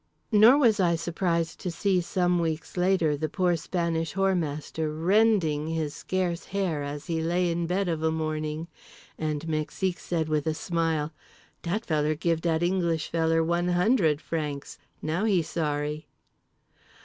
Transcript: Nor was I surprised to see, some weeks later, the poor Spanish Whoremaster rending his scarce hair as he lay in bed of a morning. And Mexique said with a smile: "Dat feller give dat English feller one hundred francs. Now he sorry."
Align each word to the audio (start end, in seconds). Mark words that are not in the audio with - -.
Nor 0.31 0.57
was 0.57 0.79
I 0.79 0.95
surprised 0.95 1.59
to 1.59 1.69
see, 1.69 2.01
some 2.01 2.39
weeks 2.39 2.75
later, 2.75 3.15
the 3.15 3.29
poor 3.29 3.55
Spanish 3.55 4.13
Whoremaster 4.15 4.89
rending 4.89 5.67
his 5.67 5.93
scarce 5.93 6.45
hair 6.45 6.81
as 6.81 7.05
he 7.05 7.21
lay 7.21 7.51
in 7.51 7.67
bed 7.67 7.87
of 7.87 8.01
a 8.01 8.09
morning. 8.09 8.67
And 9.19 9.47
Mexique 9.47 9.99
said 9.99 10.27
with 10.27 10.47
a 10.47 10.55
smile: 10.55 11.13
"Dat 11.61 11.85
feller 11.85 12.15
give 12.15 12.41
dat 12.41 12.63
English 12.63 13.09
feller 13.11 13.43
one 13.43 13.67
hundred 13.67 14.21
francs. 14.21 14.79
Now 15.03 15.25
he 15.25 15.43
sorry." 15.43 16.07